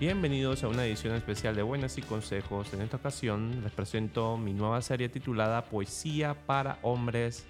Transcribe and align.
Bienvenidos 0.00 0.62
a 0.62 0.68
una 0.68 0.86
edición 0.86 1.16
especial 1.16 1.56
de 1.56 1.62
Buenas 1.62 1.98
y 1.98 2.02
Consejos. 2.02 2.72
En 2.72 2.82
esta 2.82 2.98
ocasión 2.98 3.64
les 3.64 3.72
presento 3.72 4.36
mi 4.36 4.54
nueva 4.54 4.80
serie 4.80 5.08
titulada 5.08 5.64
Poesía 5.64 6.36
para 6.46 6.78
Hombres 6.82 7.48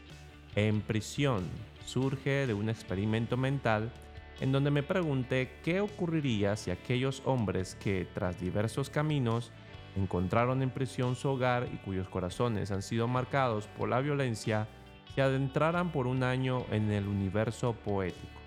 en 0.55 0.81
Prisión. 0.81 1.45
Surge 1.85 2.47
de 2.47 2.55
un 2.55 2.71
experimento 2.71 3.37
mental 3.37 3.93
en 4.41 4.51
donde 4.51 4.71
me 4.71 4.83
pregunté 4.83 5.59
qué 5.63 5.83
ocurriría 5.83 6.57
si 6.57 6.71
aquellos 6.71 7.21
hombres 7.27 7.75
que, 7.75 8.09
tras 8.15 8.41
diversos 8.41 8.89
caminos, 8.89 9.53
encontraron 9.95 10.63
en 10.63 10.71
prisión 10.71 11.17
su 11.17 11.29
hogar 11.29 11.69
y 11.71 11.77
cuyos 11.77 12.09
corazones 12.09 12.71
han 12.71 12.81
sido 12.81 13.09
marcados 13.09 13.67
por 13.77 13.91
la 13.91 14.01
violencia, 14.01 14.67
se 15.15 15.21
adentraran 15.21 15.93
por 15.93 16.07
un 16.07 16.23
año 16.23 16.65
en 16.71 16.91
el 16.93 17.09
universo 17.09 17.75
poético. 17.75 18.38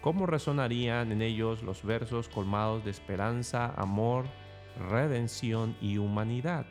¿Cómo 0.00 0.26
resonarían 0.26 1.10
en 1.10 1.22
ellos 1.22 1.64
los 1.64 1.82
versos 1.82 2.28
colmados 2.28 2.84
de 2.84 2.90
esperanza, 2.92 3.74
amor, 3.76 4.26
redención 4.90 5.76
y 5.80 5.98
humanidad? 5.98 6.66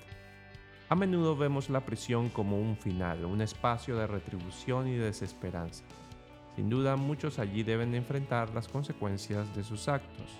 A 0.87 0.95
menudo 0.95 1.35
vemos 1.35 1.69
la 1.69 1.81
prisión 1.81 2.29
como 2.29 2.57
un 2.57 2.77
final, 2.77 3.25
un 3.25 3.41
espacio 3.41 3.97
de 3.97 4.07
retribución 4.07 4.87
y 4.87 4.95
desesperanza. 4.95 5.83
Sin 6.55 6.69
duda 6.69 6.95
muchos 6.95 7.37
allí 7.37 7.63
deben 7.63 7.93
enfrentar 7.95 8.53
las 8.53 8.69
consecuencias 8.69 9.53
de 9.53 9.65
sus 9.65 9.89
actos. 9.89 10.31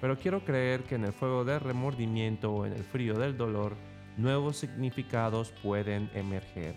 Pero 0.00 0.16
quiero 0.16 0.44
creer 0.44 0.84
que 0.84 0.94
en 0.94 1.04
el 1.04 1.12
fuego 1.12 1.44
del 1.44 1.58
remordimiento 1.58 2.52
o 2.52 2.66
en 2.66 2.72
el 2.72 2.84
frío 2.84 3.14
del 3.14 3.36
dolor, 3.36 3.74
nuevos 4.16 4.56
significados 4.56 5.52
pueden 5.60 6.08
emerger. 6.14 6.76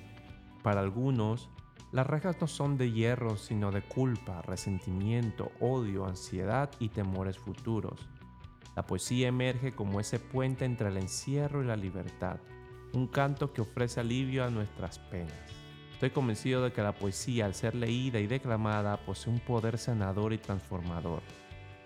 Para 0.64 0.82
algunos, 0.82 1.50
las 1.92 2.08
rejas 2.08 2.36
no 2.42 2.48
son 2.48 2.78
de 2.78 2.92
hierro, 2.92 3.38
sino 3.38 3.72
de 3.72 3.82
culpa, 3.82 4.42
resentimiento, 4.42 5.52
odio, 5.60 6.06
ansiedad 6.06 6.70
y 6.80 6.90
temores 6.90 7.38
futuros. 7.38 8.08
La 8.76 8.86
poesía 8.86 9.30
emerge 9.30 9.74
como 9.74 10.00
ese 10.00 10.20
puente 10.20 10.66
entre 10.66 10.90
el 10.90 10.98
encierro 10.98 11.64
y 11.64 11.68
la 11.68 11.78
libertad, 11.78 12.40
un 12.94 13.08
canto 13.08 13.54
que 13.54 13.62
ofrece 13.62 14.02
alivio 14.02 14.44
a 14.44 14.50
nuestras 14.50 15.00
penas. 15.00 15.34
Estoy 15.94 16.10
convencido 16.10 16.62
de 16.62 16.74
que 16.74 16.82
la 16.82 16.92
poesía, 16.92 17.46
al 17.46 17.54
ser 17.54 17.74
leída 17.74 18.20
y 18.20 18.28
declamada, 18.28 18.98
posee 18.98 19.32
un 19.32 19.40
poder 19.40 19.78
sanador 19.78 20.34
y 20.34 20.38
transformador. 20.38 21.22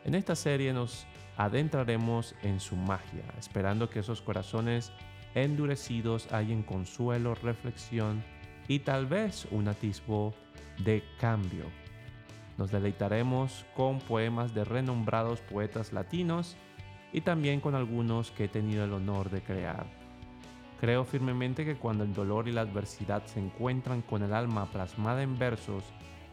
En 0.04 0.16
esta 0.16 0.36
serie 0.36 0.74
nos 0.74 1.06
adentraremos 1.38 2.34
en 2.42 2.60
su 2.60 2.76
magia, 2.76 3.24
esperando 3.38 3.90
que 3.90 4.00
esos 4.00 4.22
corazones 4.22 4.92
endurecidos 5.36 6.28
hallen 6.32 6.64
consuelo, 6.64 7.36
reflexión 7.36 8.24
y 8.70 8.80
tal 8.80 9.08
vez 9.08 9.46
un 9.52 9.68
atisbo 9.68 10.34
de 10.78 11.04
cambio. 11.20 11.66
Nos 12.58 12.72
deleitaremos 12.72 13.66
con 13.76 14.00
poemas 14.00 14.54
de 14.54 14.64
renombrados 14.64 15.42
poetas 15.42 15.92
latinos 15.92 16.56
y 17.12 17.22
también 17.22 17.60
con 17.60 17.74
algunos 17.76 18.32
que 18.32 18.46
he 18.46 18.48
tenido 18.48 18.86
el 18.86 18.94
honor 18.94 19.30
de 19.32 19.42
crear. 19.42 19.88
Creo 20.80 21.04
firmemente 21.04 21.66
que 21.66 21.76
cuando 21.76 22.04
el 22.04 22.14
dolor 22.14 22.48
y 22.48 22.52
la 22.52 22.62
adversidad 22.62 23.26
se 23.26 23.40
encuentran 23.40 24.02
con 24.04 24.24
el 24.24 24.34
alma 24.34 24.68
plasmada 24.68 25.24
en 25.24 25.38
versos, 25.38 25.84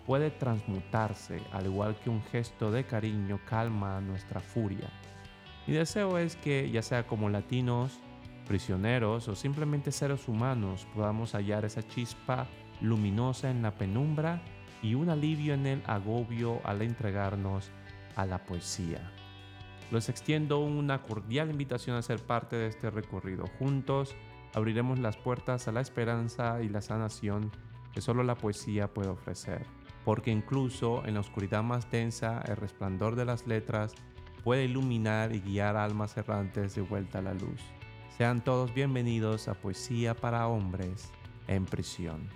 puede 0.05 0.31
transmutarse, 0.31 1.41
al 1.53 1.67
igual 1.67 1.97
que 1.97 2.11
un 2.11 2.23
gesto 2.23 2.71
de 2.71 2.85
cariño 2.85 3.41
calma 3.49 4.01
nuestra 4.01 4.41
furia. 4.41 4.89
Mi 5.67 5.75
deseo 5.75 6.19
es 6.19 6.37
que, 6.37 6.71
ya 6.71 6.83
sea 6.83 7.07
como 7.07 7.29
latinos, 7.29 7.99
prisioneros 8.47 9.29
o 9.29 9.35
simplemente 9.35 9.93
seres 9.93 10.29
humanos 10.29 10.87
podamos 10.95 11.33
hallar 11.33 11.65
esa 11.65 11.87
chispa 11.87 12.47
luminosa 12.81 13.51
en 13.51 13.63
la 13.63 13.73
penumbra 13.73 14.43
y 14.83 14.95
un 14.95 15.11
alivio 15.11 15.55
en 15.55 15.67
el 15.67 15.83
agobio 15.87 16.61
al 16.65 16.83
entregarnos 16.83 17.71
a 18.15 18.25
la 18.25 18.45
poesía. 18.45 19.13
Les 19.91 20.09
extiendo 20.09 20.59
una 20.59 21.03
cordial 21.03 21.51
invitación 21.51 21.97
a 21.97 22.03
ser 22.03 22.21
parte 22.21 22.57
de 22.57 22.69
este 22.69 22.91
recorrido. 22.91 23.47
Juntos 23.59 24.15
abriremos 24.55 24.99
las 24.99 25.17
puertas 25.17 25.69
a 25.69 25.73
la 25.73 25.81
esperanza 25.81 26.63
y 26.63 26.69
la 26.69 26.81
sanación 26.81 27.53
que 27.93 28.01
solo 28.01 28.23
la 28.25 28.35
poesía 28.35 28.93
puede 28.93 29.09
ofrecer, 29.09 29.65
porque 30.05 30.31
incluso 30.31 31.05
en 31.07 31.15
la 31.15 31.21
oscuridad 31.21 31.63
más 31.63 31.91
densa 31.91 32.43
el 32.47 32.57
resplandor 32.57 33.17
de 33.17 33.25
las 33.25 33.47
letras 33.47 33.95
puede 34.45 34.65
iluminar 34.65 35.35
y 35.35 35.41
guiar 35.41 35.77
almas 35.77 36.17
errantes 36.17 36.75
de 36.75 36.83
vuelta 36.83 37.19
a 37.19 37.23
la 37.23 37.35
luz. 37.35 37.76
Sean 38.17 38.43
todos 38.43 38.73
bienvenidos 38.73 39.47
a 39.47 39.53
Poesía 39.53 40.15
para 40.15 40.49
Hombres 40.49 41.11
en 41.49 41.67
Prisión. 41.67 42.31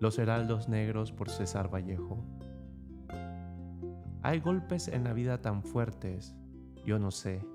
Los 0.00 0.18
Heraldos 0.18 0.68
Negros 0.68 1.12
por 1.12 1.30
César 1.30 1.72
Vallejo. 1.72 2.24
Hay 4.24 4.40
golpes 4.40 4.88
en 4.88 5.04
la 5.04 5.12
vida 5.12 5.42
tan 5.42 5.62
fuertes, 5.62 6.34
yo 6.86 6.98
no 6.98 7.10
sé, 7.10 7.46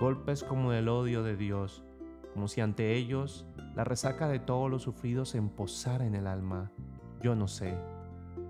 golpes 0.00 0.42
como 0.42 0.72
el 0.72 0.88
odio 0.88 1.22
de 1.22 1.36
Dios, 1.36 1.84
como 2.32 2.48
si 2.48 2.62
ante 2.62 2.94
ellos 2.94 3.46
la 3.74 3.84
resaca 3.84 4.26
de 4.26 4.38
todos 4.38 4.70
los 4.70 4.84
sufridos 4.84 5.28
se 5.28 5.36
emposara 5.36 6.06
en 6.06 6.14
el 6.14 6.26
alma, 6.26 6.72
yo 7.20 7.34
no 7.34 7.46
sé. 7.46 7.78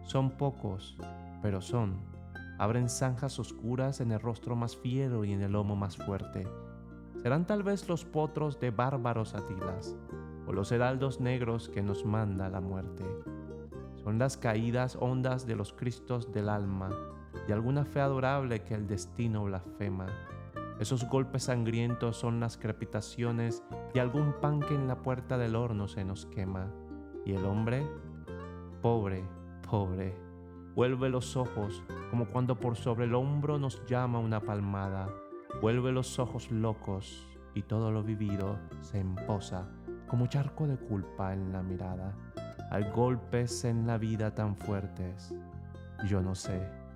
Son 0.05 0.31
pocos, 0.31 0.97
pero 1.43 1.61
son. 1.61 1.97
Abren 2.59 2.89
zanjas 2.89 3.41
oscuras 3.41 4.01
en 4.01 4.13
el 4.13 4.21
rostro 4.21 4.55
más 4.55 4.77
fiero 4.77 5.25
y 5.25 5.33
en 5.33 5.43
el 5.43 5.51
lomo 5.51 5.75
más 5.75 5.97
fuerte. 5.97 6.47
Serán 7.23 7.45
tal 7.45 7.65
vez 7.65 7.89
los 7.89 8.05
potros 8.05 8.61
de 8.61 8.71
bárbaros 8.71 9.35
atilas, 9.35 9.97
o 10.47 10.53
los 10.53 10.71
heraldos 10.71 11.21
negros 11.21 11.69
que 11.69 11.83
nos 11.83 12.05
manda 12.05 12.49
la 12.51 12.61
muerte. 12.61 13.03
Son 13.97 14.17
las 14.21 14.37
caídas 14.37 14.97
hondas 15.01 15.45
de 15.45 15.57
los 15.57 15.73
cristos 15.73 16.31
del 16.31 16.51
alma, 16.51 16.91
y 17.49 17.53
alguna 17.53 17.87
fe 17.87 18.01
adorable 18.01 18.63
que 18.63 18.75
el 18.75 18.87
destino 18.87 19.45
blasfema. 19.45 20.07
Esos 20.79 21.09
golpes 21.09 21.45
sangrientos 21.45 22.19
son 22.19 22.41
las 22.41 22.59
crepitaciones 22.59 23.65
de 23.95 24.01
algún 24.01 24.35
pan 24.41 24.61
que 24.61 24.75
en 24.75 24.87
la 24.87 25.03
puerta 25.03 25.39
del 25.39 25.57
horno 25.57 25.89
se 25.89 26.05
nos 26.05 26.27
quema. 26.27 26.71
Y 27.25 27.33
el 27.33 27.47
hombre, 27.47 27.87
pobre, 28.83 29.25
pobre, 29.69 30.15
vuelve 30.75 31.09
los 31.09 31.37
ojos 31.37 31.83
como 32.11 32.27
cuando 32.27 32.61
por 32.61 32.77
sobre 32.77 33.07
el 33.07 33.15
hombro 33.15 33.59
nos 33.59 33.85
llama 33.87 34.19
una 34.19 34.41
palmada. 34.41 35.09
Vuelve 35.63 35.91
los 35.91 36.19
ojos 36.19 36.51
locos 36.51 37.27
y 37.55 37.63
todo 37.63 37.91
lo 37.91 38.03
vivido 38.03 38.59
se 38.83 39.01
emposa 39.01 39.69
como 40.07 40.27
charco 40.27 40.67
de 40.67 40.77
culpa 40.77 41.33
en 41.33 41.53
la 41.53 41.63
mirada. 41.63 42.15
Hay 42.71 42.85
golpes 42.95 43.65
en 43.65 43.87
la 43.87 43.97
vida 43.97 44.35
tan 44.35 44.55
fuertes, 44.57 45.35
yo 46.05 46.21
no 46.21 46.35
sé 46.35 46.88